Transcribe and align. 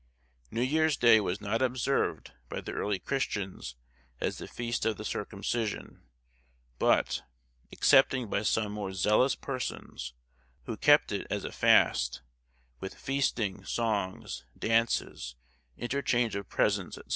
New 0.49 0.63
Year's 0.63 0.97
Day 0.97 1.19
was 1.19 1.39
not 1.41 1.61
observed 1.61 2.31
by 2.49 2.59
the 2.59 2.71
early 2.71 2.97
Christians 2.97 3.75
as 4.19 4.39
the 4.39 4.47
Feast 4.47 4.83
of 4.83 4.97
the 4.97 5.05
Circumcision, 5.05 6.01
but 6.79 7.21
(excepting 7.71 8.27
by 8.27 8.41
some 8.41 8.71
more 8.71 8.93
zealous 8.93 9.35
persons, 9.35 10.15
who 10.63 10.75
kept 10.75 11.11
it 11.11 11.27
as 11.29 11.43
a 11.43 11.51
fast) 11.51 12.23
with 12.79 12.95
feasting, 12.95 13.63
songs, 13.63 14.43
dances, 14.57 15.35
interchange 15.77 16.35
of 16.35 16.49
presents, 16.49 16.95
&c. 16.95 17.03